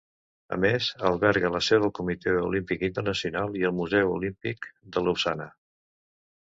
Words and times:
A 0.55 0.57
més, 0.61 0.87
alberga 1.09 1.51
la 1.57 1.61
seu 1.67 1.83
del 1.85 1.93
Comitè 2.01 2.33
Olímpic 2.47 2.87
Internacional 2.89 3.61
i 3.61 3.65
el 3.71 3.77
Museu 3.83 4.19
Olímpic 4.19 4.71
de 4.97 5.07
Lausana. 5.09 5.51